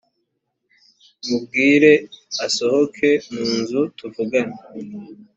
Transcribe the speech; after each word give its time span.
mubwire 1.27 1.93
asohoke 2.45 3.09
mu 3.31 3.43
nzu 3.57 3.81
tuvugane 3.97 4.57